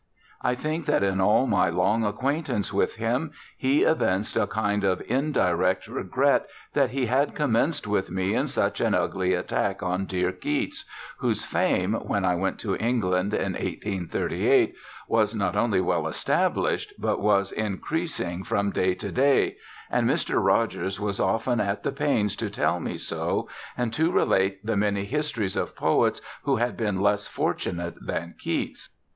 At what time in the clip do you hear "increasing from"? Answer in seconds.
17.51-18.71